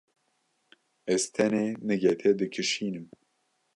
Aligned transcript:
Ez 1.13 1.23
tenê 1.33 1.65
nigê 1.87 2.13
te 2.19 2.29
dikişînim. 2.39 3.05